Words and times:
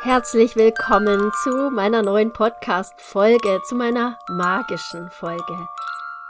Herzlich 0.00 0.54
willkommen 0.54 1.32
zu 1.42 1.70
meiner 1.72 2.02
neuen 2.02 2.32
Podcast-Folge, 2.32 3.60
zu 3.66 3.74
meiner 3.74 4.16
magischen 4.28 5.10
Folge. 5.10 5.68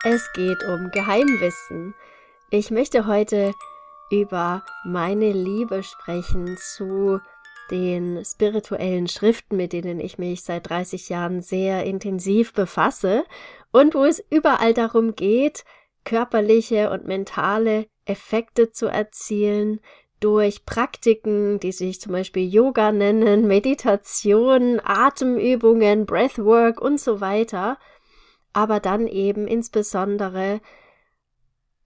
Es 0.05 0.33
geht 0.33 0.65
um 0.65 0.91
Geheimwissen. 0.91 1.95
Ich 2.49 2.71
möchte 2.71 3.07
heute 3.07 3.53
über 4.11 4.65
meine 4.87 5.33
Liebe 5.33 5.83
sprechen 5.83 6.57
zu 6.57 7.21
den 7.71 8.25
spirituellen 8.25 9.07
Schriften, 9.07 9.59
mit 9.59 9.75
denen 9.75 10.01
ich 10.01 10.17
mich 10.17 10.45
seit 10.45 10.71
30 10.71 11.11
Jahren 11.11 11.43
sehr 11.43 11.85
intensiv 11.85 12.55
befasse 12.55 13.27
und 13.71 13.95
wo 13.95 14.05
es 14.05 14.25
überall 14.31 14.73
darum 14.73 15.15
geht, 15.15 15.67
körperliche 16.05 16.89
und 16.89 17.07
mentale 17.07 17.87
Effekte 18.07 18.73
zu 18.73 18.87
erzielen, 18.87 19.81
durch 20.21 20.65
Praktiken, 20.65 21.61
die 21.61 21.73
sich 21.73 22.01
zum 22.01 22.13
Beispiel 22.13 22.49
Yoga 22.49 22.93
nennen, 22.93 23.47
Meditation, 23.47 24.81
Atemübungen, 24.83 26.07
Breathwork 26.07 26.81
und 26.81 27.01
so 27.01 27.21
weiter, 27.21 27.79
aber 28.53 28.81
dann 28.81 29.07
eben 29.07 29.47
insbesondere 29.47 30.61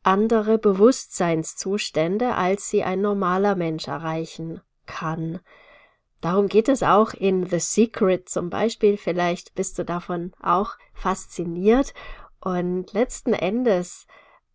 andere 0.02 0.58
Bewusstseinszustände, 0.58 2.34
als 2.34 2.68
sie 2.68 2.82
ein 2.82 3.00
normaler 3.00 3.54
Mensch 3.54 3.86
erreichen 3.88 4.60
kann. 4.86 5.40
Darum 6.20 6.48
geht 6.48 6.68
es 6.68 6.82
auch 6.82 7.14
in 7.14 7.46
The 7.46 7.58
Secret 7.58 8.28
zum 8.28 8.48
Beispiel. 8.48 8.96
Vielleicht 8.96 9.54
bist 9.54 9.78
du 9.78 9.84
davon 9.84 10.32
auch 10.40 10.76
fasziniert. 10.94 11.94
Und 12.40 12.92
letzten 12.92 13.32
Endes 13.32 14.06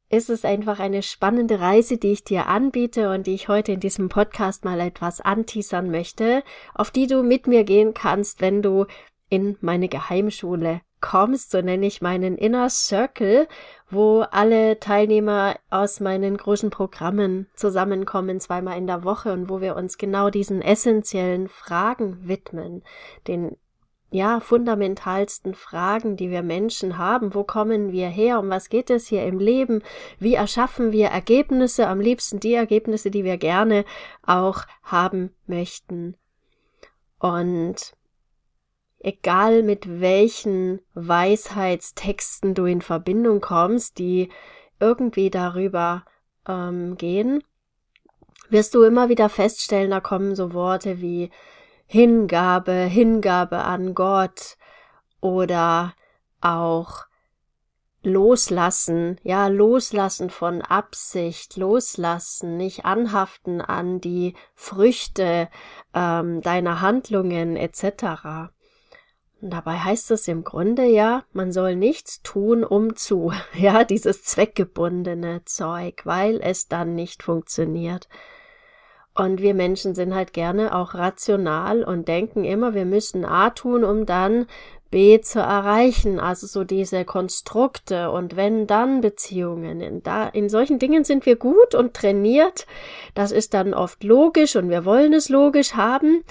ist 0.09 0.29
es 0.29 0.45
einfach 0.45 0.79
eine 0.79 1.03
spannende 1.03 1.59
Reise, 1.59 1.97
die 1.97 2.13
ich 2.13 2.23
dir 2.23 2.47
anbiete 2.47 3.09
und 3.09 3.27
die 3.27 3.33
ich 3.33 3.49
heute 3.49 3.73
in 3.73 3.79
diesem 3.79 4.09
Podcast 4.09 4.63
mal 4.63 4.79
etwas 4.79 5.21
anteasern 5.21 5.91
möchte, 5.91 6.43
auf 6.73 6.91
die 6.91 7.07
du 7.07 7.23
mit 7.23 7.47
mir 7.47 7.63
gehen 7.63 7.93
kannst, 7.93 8.41
wenn 8.41 8.61
du 8.61 8.85
in 9.29 9.57
meine 9.59 9.89
Geheimschule 9.89 10.81
kommst, 11.01 11.51
so 11.51 11.61
nenne 11.61 11.85
ich 11.85 12.01
meinen 12.01 12.37
Inner 12.37 12.69
Circle, 12.69 13.47
wo 13.89 14.21
alle 14.21 14.79
Teilnehmer 14.79 15.55
aus 15.69 15.99
meinen 15.99 16.37
großen 16.37 16.69
Programmen 16.69 17.47
zusammenkommen, 17.55 18.39
zweimal 18.39 18.77
in 18.77 18.87
der 18.87 19.03
Woche 19.03 19.31
und 19.33 19.49
wo 19.49 19.61
wir 19.61 19.75
uns 19.75 19.97
genau 19.97 20.29
diesen 20.29 20.61
essentiellen 20.61 21.49
Fragen 21.49 22.27
widmen, 22.27 22.83
den 23.27 23.57
ja, 24.09 24.39
fundamentalsten 24.39 25.53
Fragen, 25.53 26.15
die 26.15 26.29
wir 26.29 26.41
Menschen 26.41 26.97
haben. 26.97 27.33
Wo 27.33 27.43
kommen 27.43 27.91
wir 27.91 28.07
her? 28.07 28.39
Um 28.39 28.49
was 28.49 28.69
geht 28.69 28.89
es 28.89 29.07
hier 29.07 29.25
im 29.25 29.39
Leben? 29.39 29.83
Wie 30.17 30.35
erschaffen 30.35 30.91
wir 30.91 31.07
Ergebnisse? 31.07 31.87
Am 31.87 31.99
liebsten 31.99 32.39
die 32.39 32.53
Ergebnisse, 32.53 33.11
die 33.11 33.25
wir 33.25 33.37
gerne 33.37 33.83
auch 34.25 34.61
haben 34.83 35.31
möchten. 35.45 36.15
Und 37.19 37.93
egal 38.99 39.63
mit 39.63 39.99
welchen 39.99 40.79
Weisheitstexten 40.93 42.53
du 42.53 42.65
in 42.65 42.81
Verbindung 42.81 43.41
kommst, 43.41 43.97
die 43.97 44.29
irgendwie 44.79 45.29
darüber 45.29 46.05
ähm, 46.47 46.95
gehen, 46.95 47.43
wirst 48.49 48.73
du 48.73 48.83
immer 48.83 49.09
wieder 49.09 49.27
feststellen, 49.27 49.91
da 49.91 49.99
kommen 49.99 50.35
so 50.35 50.53
Worte 50.53 51.01
wie 51.01 51.29
Hingabe, 51.87 52.73
Hingabe 52.73 53.63
an 53.63 53.95
Gott 53.95 54.57
oder 55.21 55.93
auch 56.41 57.07
Loslassen, 58.03 59.19
ja, 59.23 59.47
Loslassen 59.47 60.29
von 60.29 60.61
Absicht, 60.61 61.57
Loslassen, 61.57 62.55
nicht 62.55 62.85
anhaften 62.85 63.59
an 63.61 63.99
die 63.99 64.35
Früchte 64.53 65.49
ähm, 65.93 66.41
deiner 66.41 66.81
Handlungen 66.81 67.55
etc. 67.55 68.51
Und 69.41 69.51
dabei 69.51 69.77
heißt 69.77 70.11
es 70.11 70.27
im 70.27 70.43
Grunde 70.43 70.85
ja, 70.85 71.23
man 71.31 71.51
soll 71.51 71.75
nichts 71.75 72.21
tun, 72.21 72.63
um 72.63 72.95
zu, 72.95 73.31
ja, 73.53 73.83
dieses 73.83 74.23
zweckgebundene 74.23 75.43
Zeug, 75.45 76.05
weil 76.05 76.39
es 76.41 76.67
dann 76.67 76.95
nicht 76.95 77.23
funktioniert. 77.23 78.07
Und 79.17 79.41
wir 79.41 79.55
Menschen 79.55 79.95
sind 79.95 80.13
halt 80.13 80.31
gerne 80.31 80.75
auch 80.75 80.93
rational 80.93 81.83
und 81.83 82.07
denken 82.07 82.43
immer, 82.43 82.75
wir 82.75 82.85
müssen 82.85 83.25
A 83.25 83.49
tun, 83.49 83.83
um 83.83 84.05
dann 84.05 84.45
B 84.91 85.19
zu 85.21 85.39
erreichen. 85.39 86.19
Also 86.19 86.45
so 86.45 86.63
diese 86.63 87.03
Konstrukte 87.03 88.11
und 88.11 88.35
wenn 88.35 88.67
dann 88.67 89.01
Beziehungen. 89.01 89.81
In, 89.81 90.03
da, 90.03 90.27
in 90.27 90.49
solchen 90.49 90.77
Dingen 90.77 91.03
sind 91.03 91.25
wir 91.25 91.35
gut 91.35 91.73
und 91.73 91.95
trainiert. 91.95 92.67
Das 93.15 93.31
ist 93.31 93.55
dann 93.55 93.73
oft 93.73 94.03
logisch 94.03 94.55
und 94.55 94.69
wir 94.69 94.85
wollen 94.85 95.13
es 95.13 95.29
logisch 95.29 95.73
haben. 95.73 96.23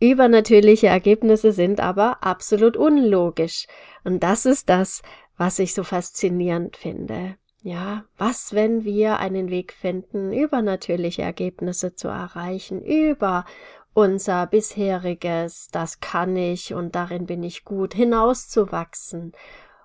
Übernatürliche 0.00 0.86
Ergebnisse 0.86 1.52
sind 1.52 1.78
aber 1.78 2.24
absolut 2.24 2.78
unlogisch. 2.78 3.66
Und 4.02 4.22
das 4.22 4.46
ist 4.46 4.70
das, 4.70 5.02
was 5.36 5.58
ich 5.58 5.74
so 5.74 5.84
faszinierend 5.84 6.78
finde. 6.78 7.36
Ja, 7.62 8.04
was, 8.16 8.54
wenn 8.54 8.84
wir 8.84 9.18
einen 9.18 9.50
Weg 9.50 9.74
finden, 9.74 10.32
übernatürliche 10.32 11.22
Ergebnisse 11.22 11.94
zu 11.94 12.08
erreichen, 12.08 12.82
über 12.82 13.44
unser 13.92 14.46
bisheriges, 14.46 15.68
das 15.70 16.00
kann 16.00 16.36
ich 16.36 16.72
und 16.72 16.94
darin 16.94 17.26
bin 17.26 17.42
ich 17.42 17.64
gut, 17.64 17.92
hinauszuwachsen 17.92 19.32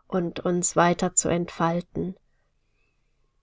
und 0.08 0.40
uns 0.40 0.78
weiter 0.78 1.16
zu 1.16 1.28
entfalten. 1.28 2.16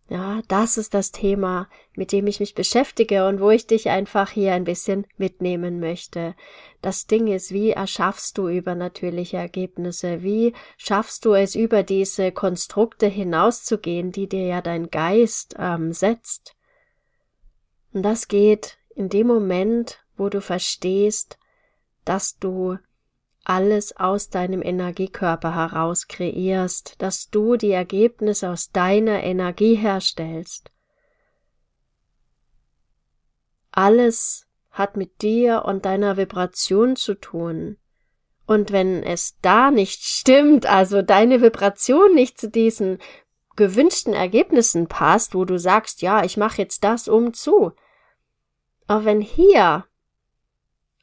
Ja, 0.08 0.42
das 0.48 0.76
ist 0.76 0.94
das 0.94 1.10
Thema, 1.12 1.68
mit 1.94 2.12
dem 2.12 2.26
ich 2.26 2.40
mich 2.40 2.54
beschäftige 2.54 3.26
und 3.28 3.40
wo 3.40 3.50
ich 3.50 3.66
dich 3.66 3.88
einfach 3.88 4.30
hier 4.30 4.52
ein 4.52 4.64
bisschen 4.64 5.06
mitnehmen 5.16 5.80
möchte. 5.80 6.34
Das 6.82 7.06
Ding 7.06 7.28
ist, 7.28 7.52
wie 7.52 7.70
erschaffst 7.70 8.36
du 8.36 8.48
übernatürliche 8.48 9.38
Ergebnisse? 9.38 10.22
Wie 10.22 10.52
schaffst 10.76 11.24
du 11.24 11.34
es, 11.34 11.54
über 11.54 11.82
diese 11.82 12.32
Konstrukte 12.32 13.06
hinauszugehen, 13.06 14.12
die 14.12 14.28
dir 14.28 14.46
ja 14.46 14.60
dein 14.60 14.90
Geist 14.90 15.54
ähm, 15.58 15.92
setzt? 15.92 16.56
Und 17.92 18.02
das 18.02 18.28
geht 18.28 18.78
in 18.94 19.08
dem 19.08 19.28
Moment, 19.28 20.04
wo 20.16 20.28
du 20.28 20.40
verstehst, 20.40 21.38
dass 22.04 22.38
du 22.38 22.76
alles 23.44 23.96
aus 23.96 24.28
deinem 24.28 24.62
Energiekörper 24.62 25.54
heraus 25.54 26.06
kreierst, 26.06 27.00
dass 27.02 27.30
du 27.30 27.56
die 27.56 27.72
Ergebnisse 27.72 28.50
aus 28.50 28.70
deiner 28.70 29.22
Energie 29.22 29.74
herstellst. 29.74 30.70
Alles 33.72 34.46
hat 34.70 34.96
mit 34.96 35.22
dir 35.22 35.64
und 35.64 35.84
deiner 35.84 36.16
Vibration 36.16 36.96
zu 36.96 37.14
tun. 37.14 37.78
Und 38.46 38.70
wenn 38.70 39.02
es 39.02 39.38
da 39.40 39.70
nicht 39.70 40.02
stimmt, 40.02 40.66
also 40.66 41.02
deine 41.02 41.42
Vibration 41.42 42.14
nicht 42.14 42.38
zu 42.38 42.48
diesen 42.48 42.98
gewünschten 43.56 44.14
Ergebnissen 44.14 44.88
passt, 44.88 45.34
wo 45.34 45.44
du 45.44 45.58
sagst, 45.58 46.02
ja, 46.02 46.24
ich 46.24 46.36
mache 46.36 46.58
jetzt 46.58 46.84
das 46.84 47.08
um 47.08 47.34
zu. 47.34 47.72
Aber 48.86 49.04
wenn 49.04 49.20
hier 49.20 49.84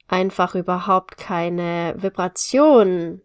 einfach 0.10 0.56
überhaupt 0.56 1.18
keine 1.18 1.94
Vibration 1.96 3.22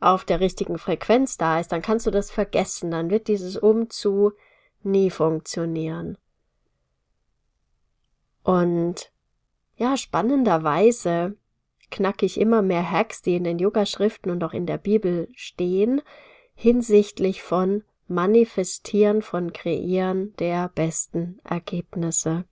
auf 0.00 0.24
der 0.24 0.40
richtigen 0.40 0.78
Frequenz 0.78 1.38
da 1.38 1.58
ist, 1.58 1.72
dann 1.72 1.82
kannst 1.82 2.06
du 2.06 2.10
das 2.10 2.30
vergessen, 2.30 2.90
dann 2.90 3.10
wird 3.10 3.28
dieses 3.28 3.56
Umzu 3.56 4.32
nie 4.82 5.10
funktionieren. 5.10 6.18
Und 8.42 9.12
ja, 9.76 9.96
spannenderweise 9.96 11.36
knacke 11.90 12.26
ich 12.26 12.40
immer 12.40 12.62
mehr 12.62 12.88
Hacks, 12.88 13.22
die 13.22 13.36
in 13.36 13.44
den 13.44 13.58
Yoga-Schriften 13.58 14.30
und 14.30 14.42
auch 14.44 14.52
in 14.52 14.66
der 14.66 14.78
Bibel 14.78 15.28
stehen, 15.34 16.02
hinsichtlich 16.54 17.42
von 17.42 17.84
Manifestieren, 18.08 19.22
von 19.22 19.52
Kreieren 19.52 20.34
der 20.36 20.68
besten 20.68 21.40
Ergebnisse. 21.44 22.44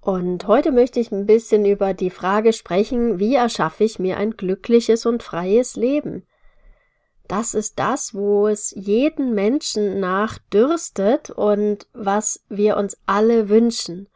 Und 0.00 0.46
heute 0.46 0.72
möchte 0.72 1.00
ich 1.00 1.10
ein 1.10 1.26
bisschen 1.26 1.64
über 1.64 1.92
die 1.92 2.10
Frage 2.10 2.52
sprechen, 2.52 3.18
wie 3.18 3.34
erschaffe 3.34 3.84
ich 3.84 3.98
mir 3.98 4.16
ein 4.16 4.32
glückliches 4.36 5.06
und 5.06 5.22
freies 5.22 5.76
Leben? 5.76 6.24
Das 7.26 7.52
ist 7.52 7.78
das, 7.78 8.14
wo 8.14 8.48
es 8.48 8.72
jeden 8.74 9.34
Menschen 9.34 10.00
nach 10.00 10.38
dürstet 10.52 11.30
und 11.30 11.86
was 11.92 12.42
wir 12.48 12.76
uns 12.78 12.96
alle 13.06 13.50
wünschen. 13.50 14.08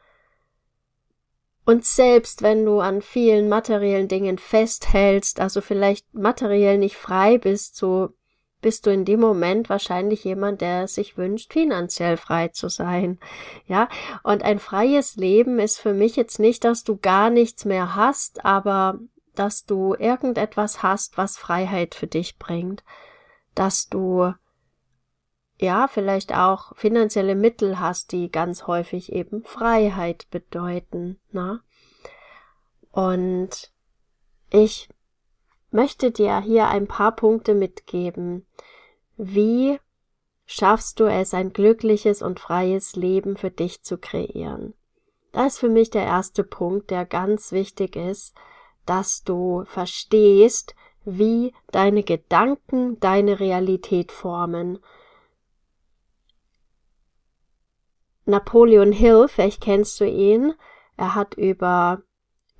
Und 1.64 1.84
selbst 1.84 2.42
wenn 2.42 2.64
du 2.64 2.80
an 2.80 3.02
vielen 3.02 3.48
materiellen 3.48 4.08
Dingen 4.08 4.38
festhältst, 4.38 5.40
also 5.40 5.60
vielleicht 5.60 6.12
materiell 6.14 6.78
nicht 6.78 6.96
frei 6.96 7.38
bist, 7.38 7.76
so 7.76 8.14
bist 8.62 8.86
du 8.86 8.90
in 8.90 9.04
dem 9.04 9.20
Moment 9.20 9.68
wahrscheinlich 9.68 10.24
jemand, 10.24 10.60
der 10.60 10.88
sich 10.88 11.18
wünscht, 11.18 11.52
finanziell 11.52 12.16
frei 12.16 12.48
zu 12.48 12.68
sein. 12.68 13.18
Ja, 13.66 13.88
und 14.22 14.42
ein 14.42 14.58
freies 14.58 15.16
Leben 15.16 15.58
ist 15.58 15.78
für 15.78 15.92
mich 15.92 16.16
jetzt 16.16 16.38
nicht, 16.38 16.64
dass 16.64 16.84
du 16.84 16.96
gar 16.96 17.28
nichts 17.28 17.64
mehr 17.64 17.94
hast, 17.94 18.44
aber 18.44 18.98
dass 19.34 19.64
du 19.66 19.94
irgendetwas 19.94 20.82
hast, 20.82 21.18
was 21.18 21.36
Freiheit 21.36 21.94
für 21.94 22.06
dich 22.06 22.38
bringt, 22.38 22.82
dass 23.54 23.88
du 23.88 24.32
ja, 25.62 25.86
vielleicht 25.86 26.34
auch 26.34 26.76
finanzielle 26.76 27.36
Mittel 27.36 27.78
hast, 27.78 28.10
die 28.10 28.32
ganz 28.32 28.66
häufig 28.66 29.12
eben 29.12 29.44
Freiheit 29.44 30.26
bedeuten, 30.30 31.20
ne? 31.30 31.60
Und 32.90 33.72
ich 34.50 34.88
möchte 35.72 36.10
dir 36.10 36.40
hier 36.40 36.68
ein 36.68 36.86
paar 36.86 37.16
Punkte 37.16 37.54
mitgeben. 37.54 38.46
Wie 39.16 39.78
schaffst 40.46 41.00
du 41.00 41.04
es, 41.04 41.34
ein 41.34 41.52
glückliches 41.52 42.22
und 42.22 42.40
freies 42.40 42.96
Leben 42.96 43.36
für 43.36 43.50
dich 43.50 43.82
zu 43.82 43.98
kreieren? 43.98 44.74
Das 45.32 45.54
ist 45.54 45.58
für 45.60 45.68
mich 45.68 45.90
der 45.90 46.04
erste 46.04 46.44
Punkt, 46.44 46.90
der 46.90 47.06
ganz 47.06 47.52
wichtig 47.52 47.96
ist, 47.96 48.34
dass 48.84 49.24
du 49.24 49.64
verstehst, 49.64 50.74
wie 51.04 51.52
deine 51.70 52.02
Gedanken 52.02 53.00
deine 53.00 53.40
Realität 53.40 54.12
formen. 54.12 54.78
Napoleon 58.24 58.92
Hill, 58.92 59.26
vielleicht 59.28 59.62
kennst 59.62 59.98
du 60.00 60.04
ihn, 60.04 60.54
er 60.96 61.14
hat 61.14 61.34
über 61.34 62.02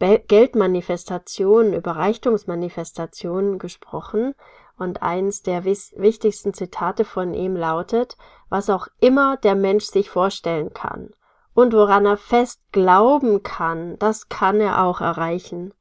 Geldmanifestationen, 0.02 1.74
über 1.74 1.92
Reichtumsmanifestationen 1.92 3.58
gesprochen 3.58 4.34
und 4.76 5.02
eins 5.02 5.42
der 5.42 5.64
wichtigsten 5.64 6.54
Zitate 6.54 7.04
von 7.04 7.34
ihm 7.34 7.56
lautet, 7.56 8.16
was 8.48 8.68
auch 8.68 8.88
immer 9.00 9.36
der 9.36 9.54
Mensch 9.54 9.84
sich 9.84 10.10
vorstellen 10.10 10.72
kann 10.74 11.10
und 11.54 11.72
woran 11.74 12.06
er 12.06 12.16
fest 12.16 12.60
glauben 12.72 13.42
kann, 13.42 13.98
das 13.98 14.28
kann 14.28 14.60
er 14.60 14.84
auch 14.84 15.00
erreichen. 15.00 15.74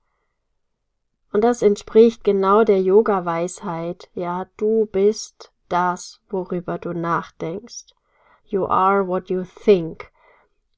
Und 1.32 1.44
das 1.44 1.62
entspricht 1.62 2.24
genau 2.24 2.64
der 2.64 2.82
Yoga-Weisheit, 2.82 4.10
ja, 4.14 4.48
du 4.58 4.86
bist 4.86 5.52
das, 5.70 6.22
worüber 6.30 6.78
du 6.78 6.92
nachdenkst. 6.92 7.96
You 8.46 8.66
are 8.66 9.08
what 9.08 9.30
you 9.30 9.44
think. 9.64 10.11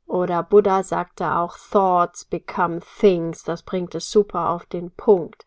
Oder 0.06 0.44
Buddha 0.44 0.84
sagte 0.84 1.36
auch, 1.36 1.58
Thoughts 1.58 2.26
become 2.26 2.80
things. 3.00 3.44
Das 3.44 3.64
bringt 3.64 3.96
es 3.96 4.12
super 4.12 4.50
auf 4.50 4.66
den 4.66 4.92
Punkt. 4.92 5.46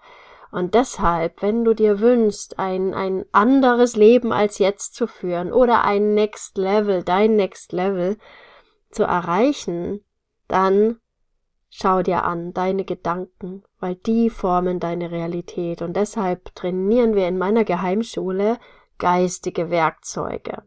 Und 0.50 0.74
deshalb, 0.74 1.42
wenn 1.42 1.64
du 1.64 1.74
dir 1.74 2.00
wünschst, 2.00 2.58
ein, 2.58 2.94
ein 2.94 3.24
anderes 3.32 3.96
Leben 3.96 4.32
als 4.32 4.58
jetzt 4.58 4.94
zu 4.94 5.06
führen 5.06 5.52
oder 5.52 5.84
ein 5.84 6.14
Next 6.14 6.56
Level, 6.56 7.02
dein 7.02 7.36
Next 7.36 7.72
Level 7.72 8.16
zu 8.90 9.04
erreichen, 9.04 10.04
dann 10.48 10.98
schau 11.68 12.02
dir 12.02 12.24
an 12.24 12.54
deine 12.54 12.84
Gedanken, 12.84 13.64
weil 13.80 13.96
die 13.96 14.30
formen 14.30 14.80
deine 14.80 15.10
Realität. 15.10 15.82
Und 15.82 15.94
deshalb 15.94 16.54
trainieren 16.54 17.14
wir 17.14 17.28
in 17.28 17.36
meiner 17.36 17.64
Geheimschule 17.64 18.58
geistige 18.98 19.68
Werkzeuge 19.68 20.62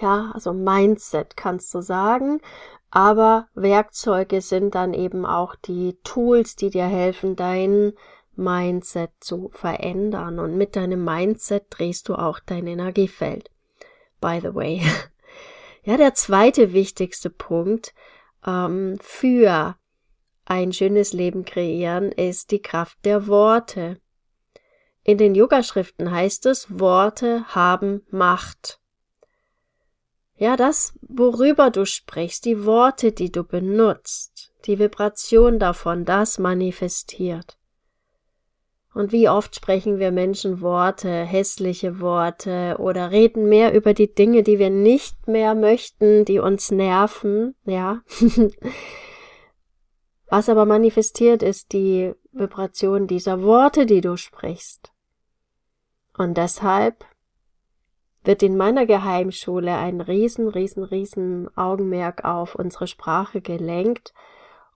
ja, 0.00 0.30
also 0.34 0.52
Mindset 0.52 1.36
kannst 1.36 1.72
du 1.74 1.80
sagen, 1.80 2.40
aber 2.90 3.48
Werkzeuge 3.54 4.40
sind 4.40 4.74
dann 4.74 4.94
eben 4.94 5.24
auch 5.24 5.54
die 5.54 5.98
Tools, 6.02 6.56
die 6.56 6.70
dir 6.70 6.86
helfen, 6.86 7.36
dein 7.36 7.92
Mindset 8.34 9.10
zu 9.20 9.50
verändern. 9.52 10.38
Und 10.38 10.56
mit 10.56 10.74
deinem 10.74 11.04
Mindset 11.04 11.66
drehst 11.70 12.08
du 12.08 12.14
auch 12.14 12.40
dein 12.40 12.66
Energiefeld. 12.66 13.50
By 14.20 14.40
the 14.42 14.54
way. 14.54 14.82
Ja, 15.82 15.96
der 15.96 16.12
zweite 16.12 16.74
wichtigste 16.74 17.30
Punkt 17.30 17.94
ähm, 18.46 18.98
für 19.00 19.76
ein 20.44 20.74
schönes 20.74 21.12
Leben 21.14 21.46
kreieren 21.46 22.12
ist 22.12 22.50
die 22.50 22.60
Kraft 22.60 22.98
der 23.06 23.26
Worte. 23.28 23.98
In 25.04 25.16
den 25.16 25.34
Yogaschriften 25.34 26.10
heißt 26.10 26.46
es, 26.46 26.78
Worte 26.78 27.46
haben 27.48 28.02
Macht. 28.10 28.79
Ja, 30.40 30.56
das, 30.56 30.94
worüber 31.02 31.68
du 31.70 31.84
sprichst, 31.84 32.46
die 32.46 32.64
Worte, 32.64 33.12
die 33.12 33.30
du 33.30 33.44
benutzt, 33.44 34.54
die 34.64 34.78
Vibration 34.78 35.58
davon, 35.58 36.06
das 36.06 36.38
manifestiert. 36.38 37.58
Und 38.94 39.12
wie 39.12 39.28
oft 39.28 39.54
sprechen 39.54 39.98
wir 39.98 40.10
Menschen 40.10 40.62
Worte, 40.62 41.24
hässliche 41.24 42.00
Worte 42.00 42.76
oder 42.78 43.10
reden 43.10 43.50
mehr 43.50 43.74
über 43.74 43.92
die 43.92 44.14
Dinge, 44.14 44.42
die 44.42 44.58
wir 44.58 44.70
nicht 44.70 45.28
mehr 45.28 45.54
möchten, 45.54 46.24
die 46.24 46.38
uns 46.38 46.70
nerven, 46.70 47.54
ja. 47.66 48.00
Was 50.26 50.48
aber 50.48 50.64
manifestiert 50.64 51.42
ist 51.42 51.74
die 51.74 52.14
Vibration 52.32 53.06
dieser 53.06 53.42
Worte, 53.42 53.84
die 53.84 54.00
du 54.00 54.16
sprichst. 54.16 54.90
Und 56.16 56.38
deshalb 56.38 57.04
wird 58.24 58.42
in 58.42 58.56
meiner 58.56 58.86
Geheimschule 58.86 59.76
ein 59.76 60.00
riesen, 60.00 60.48
riesen, 60.48 60.84
riesen 60.84 61.56
Augenmerk 61.56 62.24
auf 62.24 62.54
unsere 62.54 62.86
Sprache 62.86 63.40
gelenkt 63.40 64.12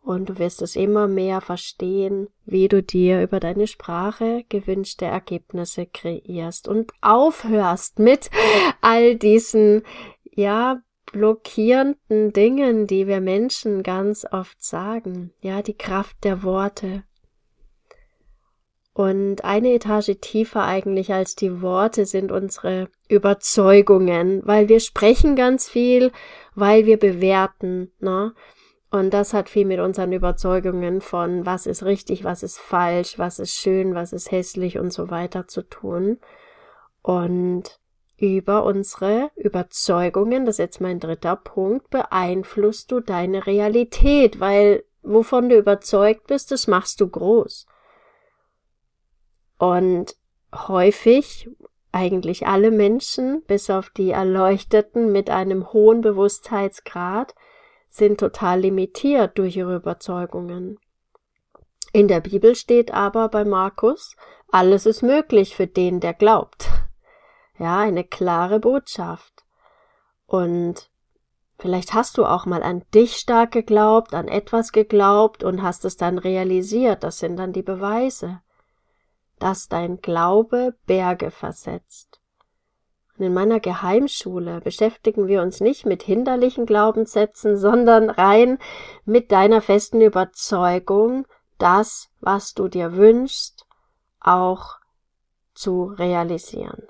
und 0.04 0.28
du 0.28 0.38
wirst 0.38 0.60
es 0.60 0.76
immer 0.76 1.08
mehr 1.08 1.40
verstehen, 1.40 2.28
wie 2.44 2.68
du 2.68 2.82
dir 2.82 3.22
über 3.22 3.40
deine 3.40 3.66
Sprache 3.66 4.44
gewünschte 4.48 5.06
Ergebnisse 5.06 5.86
kreierst 5.86 6.68
und 6.68 6.92
aufhörst 7.00 7.98
mit 7.98 8.30
all 8.82 9.16
diesen, 9.16 9.82
ja, 10.30 10.82
blockierenden 11.12 12.32
Dingen, 12.32 12.86
die 12.86 13.06
wir 13.06 13.20
Menschen 13.20 13.82
ganz 13.82 14.26
oft 14.30 14.62
sagen. 14.62 15.32
Ja, 15.40 15.62
die 15.62 15.76
Kraft 15.76 16.16
der 16.24 16.42
Worte, 16.42 17.04
und 18.94 19.44
eine 19.44 19.74
Etage 19.74 20.12
tiefer 20.20 20.64
eigentlich 20.64 21.12
als 21.12 21.34
die 21.34 21.60
Worte 21.60 22.06
sind 22.06 22.30
unsere 22.30 22.88
Überzeugungen, 23.08 24.40
weil 24.44 24.68
wir 24.68 24.78
sprechen 24.78 25.34
ganz 25.34 25.68
viel, 25.68 26.12
weil 26.54 26.86
wir 26.86 26.98
bewerten, 26.98 27.92
ne? 27.98 28.34
Und 28.92 29.12
das 29.12 29.34
hat 29.34 29.48
viel 29.48 29.64
mit 29.64 29.80
unseren 29.80 30.12
Überzeugungen 30.12 31.00
von, 31.00 31.44
was 31.44 31.66
ist 31.66 31.82
richtig, 31.82 32.22
was 32.22 32.44
ist 32.44 32.60
falsch, 32.60 33.18
was 33.18 33.40
ist 33.40 33.54
schön, 33.54 33.96
was 33.96 34.12
ist 34.12 34.30
hässlich 34.30 34.78
und 34.78 34.92
so 34.92 35.10
weiter 35.10 35.48
zu 35.48 35.62
tun. 35.62 36.20
Und 37.02 37.80
über 38.16 38.64
unsere 38.64 39.32
Überzeugungen, 39.34 40.46
das 40.46 40.54
ist 40.54 40.58
jetzt 40.60 40.80
mein 40.80 41.00
dritter 41.00 41.34
Punkt, 41.34 41.90
beeinflusst 41.90 42.92
du 42.92 43.00
deine 43.00 43.48
Realität, 43.48 44.38
weil 44.38 44.84
wovon 45.02 45.48
du 45.48 45.58
überzeugt 45.58 46.28
bist, 46.28 46.52
das 46.52 46.68
machst 46.68 47.00
du 47.00 47.08
groß. 47.08 47.66
Und 49.58 50.16
häufig, 50.52 51.48
eigentlich 51.92 52.46
alle 52.46 52.70
Menschen, 52.70 53.42
bis 53.46 53.70
auf 53.70 53.90
die 53.90 54.10
Erleuchteten 54.10 55.12
mit 55.12 55.30
einem 55.30 55.72
hohen 55.72 56.00
Bewusstheitsgrad, 56.00 57.34
sind 57.88 58.18
total 58.18 58.60
limitiert 58.60 59.38
durch 59.38 59.56
ihre 59.56 59.76
Überzeugungen. 59.76 60.78
In 61.92 62.08
der 62.08 62.20
Bibel 62.20 62.56
steht 62.56 62.92
aber 62.92 63.28
bei 63.28 63.44
Markus, 63.44 64.16
alles 64.50 64.86
ist 64.86 65.02
möglich 65.02 65.54
für 65.54 65.68
den, 65.68 66.00
der 66.00 66.14
glaubt. 66.14 66.68
Ja, 67.56 67.78
eine 67.78 68.02
klare 68.02 68.58
Botschaft. 68.58 69.44
Und 70.26 70.90
vielleicht 71.56 71.94
hast 71.94 72.18
du 72.18 72.24
auch 72.24 72.46
mal 72.46 72.64
an 72.64 72.82
dich 72.92 73.16
stark 73.16 73.52
geglaubt, 73.52 74.12
an 74.14 74.26
etwas 74.26 74.72
geglaubt 74.72 75.44
und 75.44 75.62
hast 75.62 75.84
es 75.84 75.96
dann 75.96 76.18
realisiert. 76.18 77.04
Das 77.04 77.20
sind 77.20 77.36
dann 77.36 77.52
die 77.52 77.62
Beweise 77.62 78.40
dass 79.38 79.68
dein 79.68 80.00
Glaube 80.00 80.74
Berge 80.86 81.30
versetzt. 81.30 82.20
Und 83.16 83.26
in 83.26 83.34
meiner 83.34 83.60
Geheimschule 83.60 84.60
beschäftigen 84.60 85.28
wir 85.28 85.42
uns 85.42 85.60
nicht 85.60 85.86
mit 85.86 86.02
hinderlichen 86.02 86.66
Glaubenssätzen, 86.66 87.56
sondern 87.58 88.10
rein 88.10 88.58
mit 89.04 89.32
deiner 89.32 89.60
festen 89.60 90.00
Überzeugung, 90.00 91.26
das, 91.58 92.08
was 92.20 92.54
du 92.54 92.68
dir 92.68 92.96
wünschst, 92.96 93.66
auch 94.20 94.76
zu 95.54 95.84
realisieren. 95.84 96.82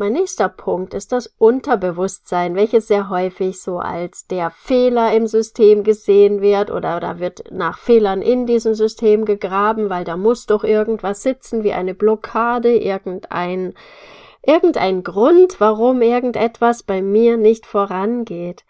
Mein 0.00 0.14
nächster 0.14 0.48
Punkt 0.48 0.94
ist 0.94 1.12
das 1.12 1.26
Unterbewusstsein, 1.36 2.54
welches 2.54 2.88
sehr 2.88 3.10
häufig 3.10 3.60
so 3.60 3.80
als 3.80 4.26
der 4.26 4.48
Fehler 4.48 5.12
im 5.12 5.26
System 5.26 5.84
gesehen 5.84 6.40
wird 6.40 6.70
oder 6.70 7.00
da 7.00 7.18
wird 7.18 7.52
nach 7.52 7.76
Fehlern 7.76 8.22
in 8.22 8.46
diesem 8.46 8.72
System 8.72 9.26
gegraben, 9.26 9.90
weil 9.90 10.04
da 10.04 10.16
muss 10.16 10.46
doch 10.46 10.64
irgendwas 10.64 11.22
sitzen 11.22 11.64
wie 11.64 11.74
eine 11.74 11.92
Blockade, 11.92 12.78
irgendein 12.78 13.74
irgendein 14.42 15.02
Grund, 15.02 15.60
warum 15.60 16.00
irgendetwas 16.00 16.82
bei 16.82 17.02
mir 17.02 17.36
nicht 17.36 17.66
vorangeht. 17.66 18.64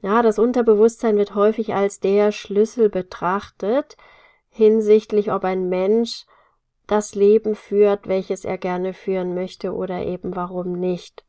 Ja, 0.00 0.22
das 0.22 0.38
Unterbewusstsein 0.38 1.18
wird 1.18 1.34
häufig 1.34 1.74
als 1.74 2.00
der 2.00 2.32
Schlüssel 2.32 2.88
betrachtet 2.88 3.98
hinsichtlich, 4.48 5.32
ob 5.32 5.44
ein 5.44 5.68
Mensch 5.68 6.24
das 6.86 7.14
Leben 7.14 7.54
führt, 7.54 8.08
welches 8.08 8.44
er 8.44 8.58
gerne 8.58 8.92
führen 8.92 9.34
möchte 9.34 9.72
oder 9.74 10.04
eben 10.04 10.36
warum 10.36 10.72
nicht. 10.72 11.24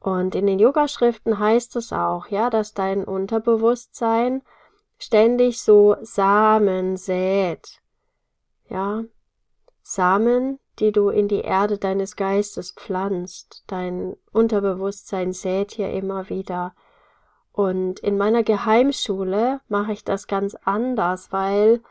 Und 0.00 0.34
in 0.34 0.46
den 0.46 0.58
Yogaschriften 0.58 1.38
heißt 1.38 1.76
es 1.76 1.92
auch, 1.92 2.28
ja, 2.28 2.48
dass 2.48 2.72
dein 2.72 3.04
Unterbewusstsein 3.04 4.42
ständig 4.98 5.60
so 5.60 5.96
Samen 6.00 6.96
sät. 6.96 7.80
Ja, 8.68 9.04
Samen, 9.82 10.58
die 10.78 10.92
du 10.92 11.10
in 11.10 11.28
die 11.28 11.40
Erde 11.40 11.76
deines 11.76 12.16
Geistes 12.16 12.72
pflanzt. 12.72 13.64
Dein 13.66 14.16
Unterbewusstsein 14.32 15.32
sät 15.32 15.72
hier 15.72 15.90
immer 15.90 16.30
wieder. 16.30 16.74
Und 17.52 18.00
in 18.00 18.16
meiner 18.16 18.42
Geheimschule 18.42 19.60
mache 19.68 19.92
ich 19.92 20.04
das 20.04 20.26
ganz 20.26 20.54
anders, 20.64 21.32
weil 21.32 21.82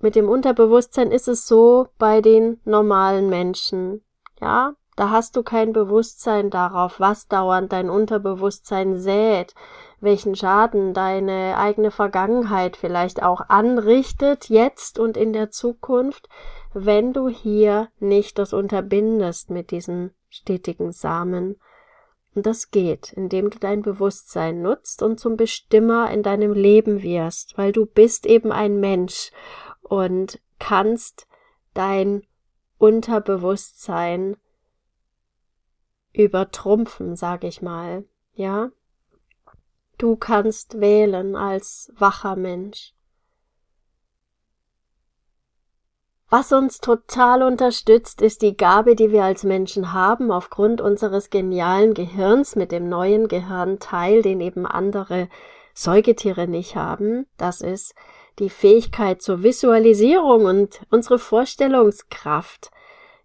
mit 0.00 0.14
dem 0.14 0.28
Unterbewusstsein 0.28 1.10
ist 1.10 1.28
es 1.28 1.46
so 1.46 1.88
bei 1.98 2.20
den 2.20 2.60
normalen 2.64 3.28
Menschen. 3.28 4.02
Ja, 4.40 4.74
da 4.96 5.10
hast 5.10 5.36
du 5.36 5.42
kein 5.42 5.72
Bewusstsein 5.72 6.50
darauf, 6.50 6.98
was 6.98 7.28
dauernd 7.28 7.72
dein 7.72 7.90
Unterbewusstsein 7.90 8.98
sät, 8.98 9.54
welchen 10.00 10.34
Schaden 10.34 10.94
deine 10.94 11.56
eigene 11.56 11.90
Vergangenheit 11.90 12.76
vielleicht 12.76 13.22
auch 13.22 13.42
anrichtet, 13.48 14.48
jetzt 14.48 14.98
und 14.98 15.16
in 15.16 15.32
der 15.32 15.50
Zukunft, 15.50 16.28
wenn 16.74 17.12
du 17.12 17.28
hier 17.28 17.88
nicht 17.98 18.38
das 18.38 18.52
unterbindest 18.52 19.50
mit 19.50 19.70
diesen 19.70 20.12
stetigen 20.28 20.92
Samen. 20.92 21.60
Und 22.34 22.46
das 22.46 22.70
geht, 22.70 23.12
indem 23.14 23.50
du 23.50 23.58
dein 23.58 23.82
Bewusstsein 23.82 24.62
nutzt 24.62 25.02
und 25.02 25.18
zum 25.18 25.36
Bestimmer 25.36 26.10
in 26.10 26.22
deinem 26.22 26.52
Leben 26.52 27.02
wirst, 27.02 27.56
weil 27.56 27.72
du 27.72 27.86
bist 27.86 28.26
eben 28.26 28.52
ein 28.52 28.78
Mensch 28.78 29.32
und 29.88 30.40
kannst 30.58 31.26
dein 31.74 32.22
Unterbewusstsein 32.78 34.36
übertrumpfen, 36.12 37.16
sag 37.16 37.44
ich 37.44 37.62
mal, 37.62 38.04
ja? 38.32 38.70
Du 39.98 40.16
kannst 40.16 40.80
wählen 40.80 41.34
als 41.34 41.92
wacher 41.96 42.36
Mensch. 42.36 42.94
Was 46.30 46.52
uns 46.52 46.80
total 46.80 47.42
unterstützt, 47.42 48.20
ist 48.20 48.42
die 48.42 48.56
Gabe, 48.56 48.94
die 48.94 49.10
wir 49.10 49.24
als 49.24 49.44
Menschen 49.44 49.94
haben, 49.94 50.30
aufgrund 50.30 50.80
unseres 50.82 51.30
genialen 51.30 51.94
Gehirns 51.94 52.54
mit 52.54 52.70
dem 52.70 52.88
neuen 52.88 53.28
Gehirnteil, 53.28 54.20
den 54.20 54.40
eben 54.42 54.66
andere 54.66 55.28
Säugetiere 55.72 56.46
nicht 56.46 56.76
haben. 56.76 57.26
Das 57.38 57.62
ist 57.62 57.94
die 58.38 58.50
Fähigkeit 58.50 59.22
zur 59.22 59.42
Visualisierung 59.42 60.44
und 60.44 60.80
unsere 60.90 61.18
Vorstellungskraft. 61.18 62.70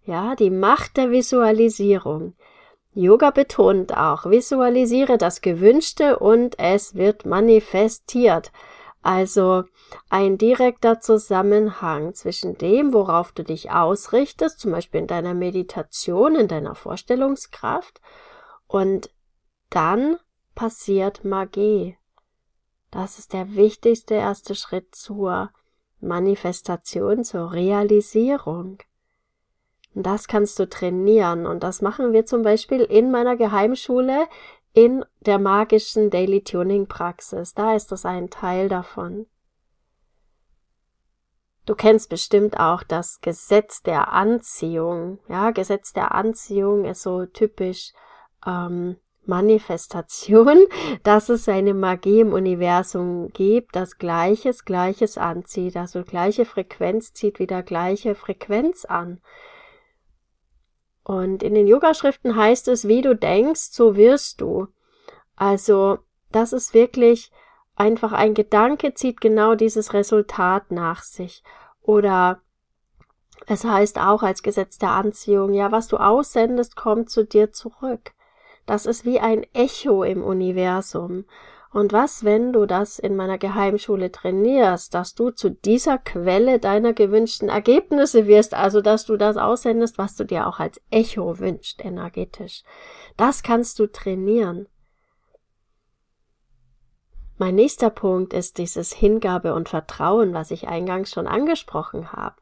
Ja, 0.04 0.34
die 0.34 0.50
Macht 0.50 0.96
der 0.96 1.10
Visualisierung. 1.10 2.34
Yoga 2.92 3.30
betont 3.30 3.96
auch, 3.96 4.26
visualisiere 4.26 5.18
das 5.18 5.40
Gewünschte 5.40 6.18
und 6.18 6.58
es 6.58 6.94
wird 6.94 7.26
manifestiert. 7.26 8.52
Also 9.02 9.64
ein 10.08 10.38
direkter 10.38 11.00
Zusammenhang 11.00 12.14
zwischen 12.14 12.56
dem, 12.56 12.92
worauf 12.92 13.32
du 13.32 13.42
dich 13.42 13.70
ausrichtest, 13.70 14.60
zum 14.60 14.72
Beispiel 14.72 15.00
in 15.00 15.06
deiner 15.06 15.34
Meditation, 15.34 16.36
in 16.36 16.48
deiner 16.48 16.74
Vorstellungskraft, 16.74 18.00
und 18.66 19.10
dann 19.70 20.16
passiert 20.54 21.24
Magie. 21.24 21.98
Das 22.94 23.18
ist 23.18 23.32
der 23.32 23.56
wichtigste 23.56 24.14
erste 24.14 24.54
Schritt 24.54 24.94
zur 24.94 25.50
Manifestation, 25.98 27.24
zur 27.24 27.52
Realisierung. 27.52 28.78
Und 29.96 30.06
das 30.06 30.28
kannst 30.28 30.60
du 30.60 30.68
trainieren. 30.68 31.44
Und 31.44 31.64
das 31.64 31.82
machen 31.82 32.12
wir 32.12 32.24
zum 32.24 32.42
Beispiel 32.42 32.82
in 32.82 33.10
meiner 33.10 33.36
Geheimschule 33.36 34.28
in 34.74 35.04
der 35.26 35.40
magischen 35.40 36.08
Daily 36.08 36.44
Tuning 36.44 36.86
Praxis. 36.86 37.52
Da 37.52 37.74
ist 37.74 37.90
das 37.90 38.06
ein 38.06 38.30
Teil 38.30 38.68
davon. 38.68 39.26
Du 41.66 41.74
kennst 41.74 42.10
bestimmt 42.10 42.60
auch 42.60 42.84
das 42.84 43.20
Gesetz 43.20 43.82
der 43.82 44.12
Anziehung. 44.12 45.18
Ja, 45.28 45.50
Gesetz 45.50 45.92
der 45.92 46.14
Anziehung 46.14 46.84
ist 46.84 47.02
so 47.02 47.26
typisch 47.26 47.92
ähm, 48.46 48.98
Manifestation, 49.26 50.66
dass 51.02 51.28
es 51.28 51.48
eine 51.48 51.74
Magie 51.74 52.20
im 52.20 52.32
Universum 52.32 53.30
gibt, 53.32 53.76
dass 53.76 53.98
Gleiches 53.98 54.64
Gleiches 54.64 55.18
anzieht, 55.18 55.76
also 55.76 56.02
gleiche 56.02 56.44
Frequenz 56.44 57.12
zieht 57.12 57.38
wieder 57.38 57.62
gleiche 57.62 58.14
Frequenz 58.14 58.84
an. 58.84 59.20
Und 61.04 61.42
in 61.42 61.54
den 61.54 61.66
Yoga-Schriften 61.66 62.34
heißt 62.34 62.68
es, 62.68 62.88
wie 62.88 63.02
du 63.02 63.14
denkst, 63.14 63.72
so 63.72 63.94
wirst 63.96 64.40
du. 64.40 64.68
Also, 65.36 65.98
das 66.32 66.52
ist 66.52 66.72
wirklich 66.72 67.30
einfach 67.76 68.12
ein 68.12 68.34
Gedanke 68.34 68.94
zieht 68.94 69.20
genau 69.20 69.54
dieses 69.54 69.92
Resultat 69.92 70.70
nach 70.70 71.02
sich. 71.02 71.42
Oder 71.82 72.40
es 73.46 73.64
heißt 73.64 73.98
auch 73.98 74.22
als 74.22 74.42
Gesetz 74.42 74.78
der 74.78 74.90
Anziehung, 74.90 75.52
ja, 75.52 75.70
was 75.70 75.88
du 75.88 75.98
aussendest, 75.98 76.76
kommt 76.76 77.10
zu 77.10 77.24
dir 77.24 77.52
zurück. 77.52 78.13
Das 78.66 78.86
ist 78.86 79.04
wie 79.04 79.20
ein 79.20 79.46
Echo 79.52 80.02
im 80.04 80.22
Universum. 80.22 81.24
Und 81.72 81.92
was, 81.92 82.22
wenn 82.22 82.52
du 82.52 82.66
das 82.66 83.00
in 83.00 83.16
meiner 83.16 83.36
Geheimschule 83.36 84.12
trainierst, 84.12 84.94
dass 84.94 85.14
du 85.14 85.30
zu 85.30 85.50
dieser 85.50 85.98
Quelle 85.98 86.60
deiner 86.60 86.92
gewünschten 86.92 87.48
Ergebnisse 87.48 88.28
wirst, 88.28 88.54
also 88.54 88.80
dass 88.80 89.06
du 89.06 89.16
das 89.16 89.36
aussendest, 89.36 89.98
was 89.98 90.14
du 90.14 90.24
dir 90.24 90.46
auch 90.46 90.60
als 90.60 90.80
Echo 90.92 91.40
wünschst, 91.40 91.84
energetisch. 91.84 92.62
Das 93.16 93.42
kannst 93.42 93.80
du 93.80 93.88
trainieren. 93.88 94.68
Mein 97.36 97.56
nächster 97.56 97.90
Punkt 97.90 98.32
ist 98.32 98.58
dieses 98.58 98.92
Hingabe 98.92 99.54
und 99.54 99.68
Vertrauen, 99.68 100.32
was 100.32 100.52
ich 100.52 100.68
eingangs 100.68 101.10
schon 101.10 101.26
angesprochen 101.26 102.12
habe. 102.12 102.36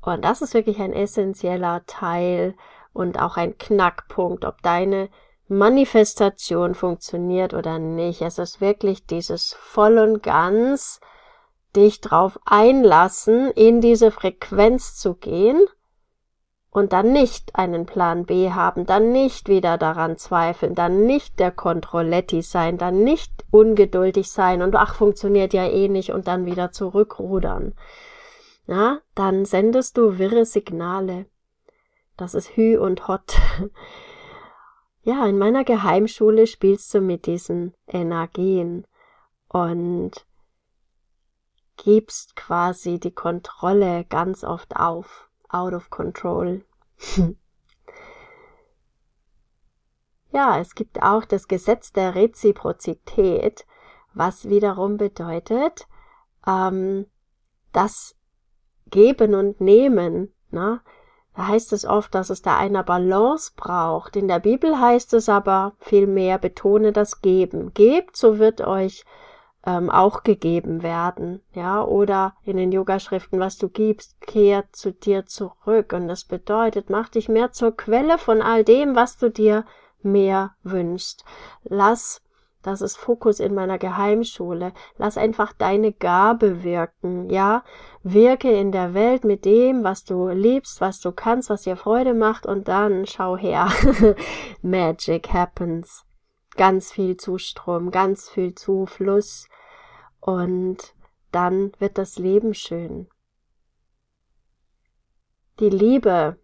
Und 0.00 0.24
das 0.24 0.40
ist 0.40 0.54
wirklich 0.54 0.78
ein 0.78 0.92
essentieller 0.92 1.82
Teil 1.86 2.54
und 2.92 3.20
auch 3.20 3.36
ein 3.36 3.58
Knackpunkt, 3.58 4.44
ob 4.44 4.62
deine 4.62 5.08
Manifestation 5.48 6.74
funktioniert 6.74 7.54
oder 7.54 7.78
nicht. 7.78 8.22
Es 8.22 8.38
ist 8.38 8.60
wirklich 8.60 9.06
dieses 9.06 9.54
voll 9.54 9.98
und 9.98 10.22
ganz 10.22 11.00
dich 11.74 12.00
drauf 12.00 12.38
einlassen, 12.44 13.50
in 13.52 13.80
diese 13.80 14.10
Frequenz 14.10 14.96
zu 14.96 15.14
gehen 15.14 15.60
und 16.70 16.92
dann 16.92 17.12
nicht 17.12 17.56
einen 17.56 17.86
Plan 17.86 18.26
B 18.26 18.50
haben, 18.50 18.86
dann 18.86 19.10
nicht 19.10 19.48
wieder 19.48 19.78
daran 19.78 20.16
zweifeln, 20.16 20.74
dann 20.74 21.06
nicht 21.06 21.38
der 21.38 21.50
Kontrolletti 21.50 22.42
sein, 22.42 22.78
dann 22.78 23.02
nicht 23.02 23.32
ungeduldig 23.50 24.30
sein 24.30 24.62
und 24.62 24.76
ach, 24.76 24.94
funktioniert 24.94 25.54
ja 25.54 25.66
eh 25.66 25.88
nicht 25.88 26.12
und 26.12 26.28
dann 26.28 26.46
wieder 26.46 26.70
zurückrudern. 26.72 27.74
Ja, 28.66 28.98
dann 29.14 29.46
sendest 29.46 29.96
du 29.96 30.18
wirre 30.18 30.44
Signale. 30.44 31.26
Das 32.18 32.34
ist 32.34 32.54
Hü 32.56 32.76
und 32.76 33.08
Hot. 33.08 33.36
ja, 35.08 35.24
in 35.24 35.38
meiner 35.38 35.64
Geheimschule 35.64 36.46
spielst 36.46 36.92
du 36.92 37.00
mit 37.00 37.24
diesen 37.24 37.72
Energien 37.86 38.86
und 39.48 40.26
gibst 41.78 42.36
quasi 42.36 43.00
die 43.00 43.14
Kontrolle 43.14 44.04
ganz 44.04 44.44
oft 44.44 44.76
auf, 44.76 45.30
out 45.48 45.72
of 45.72 45.88
control. 45.88 46.62
ja, 50.30 50.60
es 50.60 50.74
gibt 50.74 51.02
auch 51.02 51.24
das 51.24 51.48
Gesetz 51.48 51.90
der 51.90 52.14
Reziprozität, 52.14 53.64
was 54.12 54.50
wiederum 54.50 54.98
bedeutet, 54.98 55.88
ähm, 56.46 57.06
das 57.72 58.14
Geben 58.90 59.34
und 59.34 59.58
Nehmen, 59.62 60.34
ne? 60.50 60.82
Da 61.38 61.46
heißt 61.46 61.72
es 61.72 61.84
oft, 61.84 62.16
dass 62.16 62.30
es 62.30 62.42
da 62.42 62.56
eine 62.56 62.82
Balance 62.82 63.52
braucht. 63.54 64.16
In 64.16 64.26
der 64.26 64.40
Bibel 64.40 64.80
heißt 64.80 65.14
es 65.14 65.28
aber 65.28 65.74
vielmehr, 65.78 66.36
betone 66.36 66.90
das 66.90 67.20
Geben. 67.20 67.72
Gebt, 67.74 68.16
so 68.16 68.40
wird 68.40 68.60
euch 68.60 69.04
ähm, 69.64 69.88
auch 69.88 70.24
gegeben 70.24 70.82
werden. 70.82 71.40
Ja, 71.54 71.84
oder 71.84 72.34
in 72.42 72.56
den 72.56 72.72
Yogaschriften, 72.72 73.38
was 73.38 73.56
du 73.56 73.68
gibst, 73.68 74.20
kehrt 74.20 74.74
zu 74.74 74.92
dir 74.92 75.26
zurück. 75.26 75.92
Und 75.92 76.08
das 76.08 76.24
bedeutet, 76.24 76.90
mach 76.90 77.08
dich 77.08 77.28
mehr 77.28 77.52
zur 77.52 77.76
Quelle 77.76 78.18
von 78.18 78.42
all 78.42 78.64
dem, 78.64 78.96
was 78.96 79.16
du 79.16 79.30
dir 79.30 79.64
mehr 80.02 80.56
wünschst. 80.64 81.24
Lass 81.62 82.20
das 82.62 82.80
ist 82.80 82.96
Fokus 82.96 83.38
in 83.38 83.54
meiner 83.54 83.78
Geheimschule. 83.78 84.72
Lass 84.96 85.16
einfach 85.16 85.52
deine 85.52 85.92
Gabe 85.92 86.64
wirken, 86.64 87.30
ja? 87.30 87.62
Wirke 88.02 88.50
in 88.50 88.72
der 88.72 88.94
Welt 88.94 89.24
mit 89.24 89.44
dem, 89.44 89.84
was 89.84 90.04
du 90.04 90.28
liebst, 90.28 90.80
was 90.80 91.00
du 91.00 91.12
kannst, 91.12 91.50
was 91.50 91.62
dir 91.62 91.76
Freude 91.76 92.14
macht 92.14 92.46
und 92.46 92.68
dann 92.68 93.06
schau 93.06 93.36
her. 93.36 93.70
Magic 94.62 95.32
happens. 95.32 96.04
Ganz 96.56 96.90
viel 96.90 97.16
Zustrom, 97.16 97.92
ganz 97.92 98.28
viel 98.28 98.54
Zufluss 98.54 99.48
und 100.20 100.94
dann 101.30 101.72
wird 101.78 101.98
das 101.98 102.18
Leben 102.18 102.54
schön. 102.54 103.08
Die 105.60 105.70
Liebe 105.70 106.38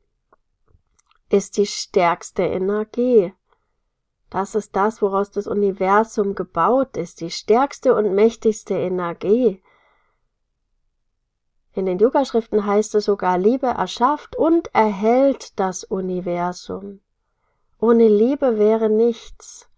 ist 1.29 1.57
die 1.57 1.67
stärkste 1.67 2.45
Energie. 2.45 3.33
Das 4.35 4.57
ist 4.57 4.75
das, 4.75 5.01
woraus 5.01 5.31
das 5.31 5.47
Universum 5.47 6.35
gebaut 6.35 6.97
ist, 6.97 7.21
die 7.21 7.31
stärkste 7.31 7.95
und 7.95 8.17
mächtigste 8.17 8.75
Energie. 8.75 9.63
In 11.73 11.87
den 11.87 12.01
Yoga-Schriften 12.01 12.67
heißt 12.67 12.97
es 12.97 13.05
sogar, 13.05 13.39
Liebe 13.39 13.69
erschafft 13.69 14.35
und 14.35 14.75
erhält 14.75 15.57
das 15.61 15.85
Universum. 15.85 17.01
Ohne 17.79 18.09
Liebe 18.09 18.59
wäre 18.59 18.91
nichts. 18.91 19.71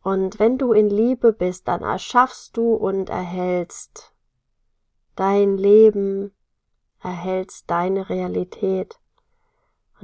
Und 0.00 0.38
wenn 0.38 0.56
du 0.56 0.72
in 0.72 0.88
Liebe 0.88 1.34
bist, 1.34 1.68
dann 1.68 1.82
erschaffst 1.82 2.56
du 2.56 2.72
und 2.72 3.10
erhältst. 3.10 4.14
dein 5.16 5.58
Leben 5.58 6.32
erhältst, 7.02 7.70
deine 7.70 8.08
Realität. 8.08 8.98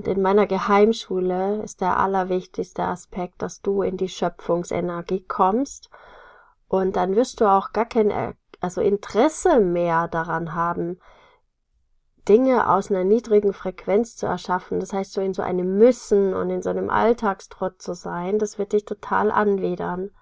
Und 0.01 0.09
in 0.09 0.23
meiner 0.23 0.47
Geheimschule 0.47 1.61
ist 1.63 1.83
der 1.83 1.99
allerwichtigste 1.99 2.85
Aspekt, 2.85 3.43
dass 3.43 3.61
du 3.61 3.83
in 3.83 3.99
die 3.99 4.09
Schöpfungsenergie 4.09 5.27
kommst 5.29 5.91
und 6.69 6.97
dann 6.97 7.17
wirst 7.17 7.43
du 7.43 7.45
auch 7.45 7.75
gar 7.75 7.85
kein 7.85 8.11
also 8.61 8.81
Interesse 8.81 9.61
mehr 9.61 10.09
daran 10.09 10.55
haben, 10.55 11.01
Dinge 12.27 12.71
aus 12.71 12.91
einer 12.91 13.05
niedrigen 13.05 13.53
Frequenz 13.53 14.17
zu 14.17 14.25
erschaffen. 14.25 14.81
Das 14.81 14.95
heißt, 14.95 15.13
so 15.13 15.21
in 15.21 15.35
so 15.35 15.43
einem 15.43 15.77
Müssen 15.77 16.33
und 16.33 16.49
in 16.49 16.63
so 16.63 16.71
einem 16.71 16.89
Alltagstrott 16.89 17.83
zu 17.83 17.93
sein, 17.93 18.39
das 18.39 18.57
wird 18.57 18.73
dich 18.73 18.87
total 18.87 19.31
anwidern. 19.31 20.13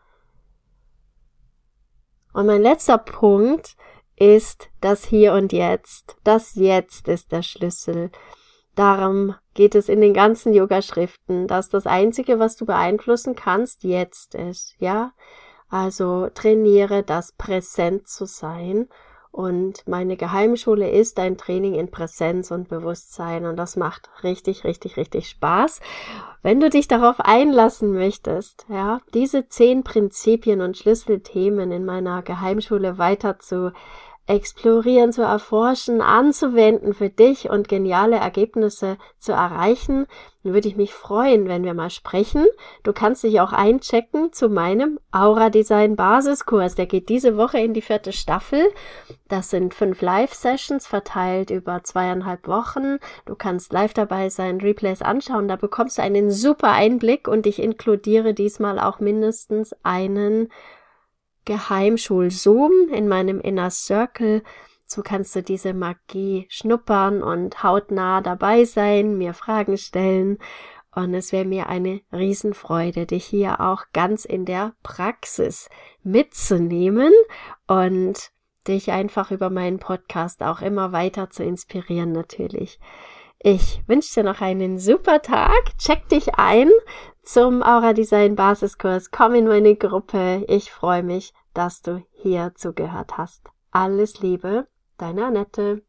Und 2.33 2.47
mein 2.47 2.63
letzter 2.63 2.99
Punkt 2.99 3.77
ist 4.17 4.71
das 4.81 5.05
Hier 5.05 5.35
und 5.35 5.53
Jetzt. 5.53 6.17
Das 6.25 6.57
Jetzt 6.57 7.07
ist 7.07 7.31
der 7.31 7.43
Schlüssel. 7.43 8.11
Darum 8.79 9.35
geht 9.55 9.75
es 9.75 9.89
in 9.89 10.01
den 10.01 10.15
ganzen 10.15 10.55
Yoga-Schriften, 10.55 11.49
dass 11.49 11.69
das 11.69 11.89
Einzige, 11.89 12.39
was 12.39 12.55
du 12.55 12.65
beeinflussen 12.65 13.35
kannst, 13.35 13.83
jetzt 13.83 14.37
ist, 14.37 14.77
ja? 14.79 15.15
Also 15.69 16.29
trainiere 16.33 17.03
das 17.03 17.33
präsent 17.33 18.07
zu 18.07 18.25
sein 18.25 18.87
und 19.33 19.87
meine 19.89 20.17
Geheimschule 20.17 20.89
ist 20.91 21.19
ein 21.19 21.37
Training 21.37 21.75
in 21.75 21.91
Präsenz 21.91 22.53
und 22.53 22.69
Bewusstsein 22.69 23.47
und 23.47 23.57
das 23.57 23.77
macht 23.77 24.11
richtig, 24.23 24.63
richtig, 24.63 24.97
richtig 24.97 25.29
Spaß. 25.29 25.81
Wenn 26.43 26.61
du 26.61 26.71
dich 26.71 26.87
darauf 26.87 27.19
einlassen 27.19 27.93
möchtest, 27.93 28.65
ja, 28.69 29.01
diese 29.13 29.49
zehn 29.49 29.83
Prinzipien 29.83 30.61
und 30.61 30.77
Schlüsselthemen 30.77 31.73
in 31.73 31.85
meiner 31.85 32.23
Geheimschule 32.23 32.97
weiter 32.97 33.41
zu 33.41 33.73
explorieren, 34.29 35.13
zu 35.13 35.23
erforschen, 35.23 36.03
anzuwenden 36.03 36.93
für 36.93 37.09
dich 37.09 37.49
und 37.49 37.67
geniale 37.67 38.17
Ergebnisse 38.17 38.99
zu 39.19 39.33
erreichen, 39.33 40.07
dann 40.45 40.53
würde 40.53 40.69
ich 40.69 40.77
mich 40.77 40.95
freuen, 40.95 41.49
wenn 41.49 41.65
wir 41.65 41.75
mal 41.75 41.91
sprechen. 41.91 42.47
Du 42.83 42.93
kannst 42.93 43.25
dich 43.25 43.41
auch 43.41 43.53
einchecken 43.53 44.33
zu 44.33 44.49
meinem 44.49 45.01
Aura 45.11 45.51
Design 45.51 45.97
Basiskurs. 45.97 46.75
Der 46.75 46.87
geht 46.87 47.09
diese 47.09 47.37
Woche 47.37 47.59
in 47.59 47.75
die 47.75 47.83
vierte 47.83 48.13
Staffel. 48.13 48.69
Das 49.29 49.51
sind 49.51 49.75
fünf 49.75 50.01
Live-Sessions 50.01 50.87
verteilt 50.87 51.51
über 51.51 51.83
zweieinhalb 51.83 52.47
Wochen. 52.47 52.99
Du 53.25 53.35
kannst 53.35 53.73
live 53.73 53.95
dabei 53.95 54.29
sein, 54.29 54.61
Replays 54.61 55.03
anschauen. 55.03 55.49
Da 55.49 55.57
bekommst 55.57 55.99
du 55.99 56.03
einen 56.03 56.31
super 56.31 56.73
Einblick 56.73 57.29
und 57.29 57.47
ich 57.47 57.61
inkludiere 57.61 58.35
diesmal 58.35 58.79
auch 58.79 59.01
mindestens 59.01 59.75
einen 59.83 60.51
Geheimschul-Zoom 61.49 62.91
in 62.93 63.09
meinem 63.09 63.41
Inner 63.41 63.71
Circle. 63.71 64.43
So 64.85 65.03
kannst 65.03 65.35
du 65.35 65.43
diese 65.43 65.73
Magie 65.73 66.47
schnuppern 66.51 67.23
und 67.23 67.63
hautnah 67.63 68.21
dabei 68.21 68.65
sein, 68.65 69.17
mir 69.17 69.33
Fragen 69.33 69.79
stellen. 69.79 70.39
Und 70.95 71.15
es 71.15 71.33
wäre 71.33 71.47
mir 71.47 71.69
eine 71.69 72.03
Riesenfreude, 72.13 73.07
dich 73.07 73.25
hier 73.25 73.61
auch 73.61 73.85
ganz 73.95 74.27
in 74.27 74.45
der 74.45 74.75
Praxis 74.83 75.71
mitzunehmen 76.03 77.13
und 77.67 78.31
dich 78.67 78.91
einfach 78.91 79.31
über 79.31 79.49
meinen 79.49 79.79
Podcast 79.79 80.43
auch 80.43 80.61
immer 80.61 80.93
weiter 80.93 81.31
zu 81.31 81.45
inspirieren 81.45 82.13
natürlich. 82.13 82.79
Ich 83.41 83.83
wünsche 83.87 84.15
dir 84.15 84.25
noch 84.25 84.41
einen 84.41 84.79
super 84.79 85.23
Tag. 85.23 85.79
Check 85.79 86.09
dich 86.09 86.35
ein 86.35 86.69
zum 87.23 87.63
Aura 87.63 87.93
Design 87.93 88.35
Basiskurs. 88.35 89.11
Komm 89.13 89.35
in 89.35 89.47
meine 89.47 89.77
Gruppe. 89.77 90.45
Ich 90.49 90.73
freue 90.73 91.05
mich, 91.05 91.33
dass 91.59 91.83
du 91.83 92.05
hier 92.13 92.53
zugehört 92.55 93.19
hast. 93.19 93.43
Alles 93.73 94.21
Liebe, 94.21 94.69
deine 94.97 95.27
Annette. 95.27 95.83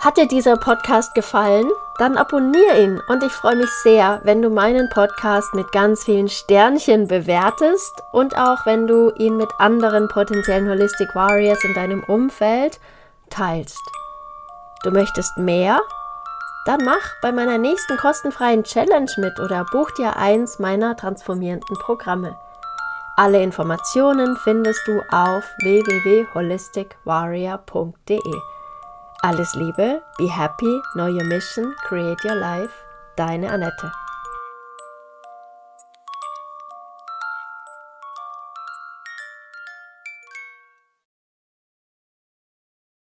Hat 0.00 0.16
dir 0.16 0.26
dieser 0.26 0.56
Podcast 0.56 1.14
gefallen? 1.14 1.70
Dann 1.98 2.16
abonniere 2.16 2.82
ihn 2.82 3.00
und 3.08 3.22
ich 3.22 3.30
freue 3.30 3.54
mich 3.54 3.70
sehr, 3.84 4.20
wenn 4.24 4.42
du 4.42 4.50
meinen 4.50 4.90
Podcast 4.90 5.54
mit 5.54 5.70
ganz 5.70 6.02
vielen 6.02 6.28
Sternchen 6.28 7.06
bewertest 7.06 7.92
und 8.12 8.36
auch 8.36 8.66
wenn 8.66 8.88
du 8.88 9.12
ihn 9.14 9.36
mit 9.36 9.48
anderen 9.58 10.08
potenziellen 10.08 10.68
Holistic 10.68 11.14
Warriors 11.14 11.62
in 11.62 11.74
deinem 11.74 12.02
Umfeld 12.02 12.80
teilst. 13.30 13.80
Du 14.82 14.90
möchtest 14.90 15.38
mehr? 15.38 15.80
Dann 16.66 16.84
mach 16.84 17.12
bei 17.22 17.30
meiner 17.30 17.58
nächsten 17.58 17.96
kostenfreien 17.96 18.64
Challenge 18.64 19.10
mit 19.18 19.38
oder 19.38 19.64
buch 19.70 19.92
dir 19.92 20.16
eins 20.16 20.58
meiner 20.58 20.96
transformierenden 20.96 21.76
Programme. 21.78 22.36
Alle 23.16 23.40
Informationen 23.42 24.36
findest 24.36 24.86
du 24.88 25.00
auf 25.10 25.44
www.holisticwarrior.de. 25.62 28.40
Alles 29.22 29.54
Liebe, 29.54 30.02
be 30.18 30.26
happy, 30.26 30.82
know 30.94 31.06
your 31.06 31.22
mission, 31.24 31.72
create 31.86 32.24
your 32.24 32.34
life. 32.34 32.72
Deine 33.16 33.50
Annette. 33.50 33.92